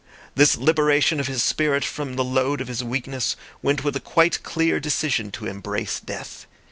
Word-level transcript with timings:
This 0.33 0.57
liberation 0.57 1.19
of 1.19 1.27
his 1.27 1.43
spirit 1.43 1.85
from 1.85 2.15
the 2.15 2.23
load 2.23 2.59
of 2.59 2.67
his 2.67 2.83
weakness 2.83 3.35
went 3.61 3.83
with 3.83 3.95
a 3.95 3.99
quite 3.99 4.41
clear 4.41 4.79
decision 4.79 5.29
to 5.33 5.45
embrace 5.45 5.99
death. 5.99 6.47